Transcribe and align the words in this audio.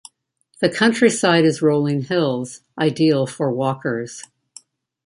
The 0.61 0.69
countryside 0.71 1.45
is 1.45 1.61
rolling 1.61 2.01
hills 2.05 2.61
ideal 2.75 3.27
for 3.27 3.51
walkers. 3.51 4.23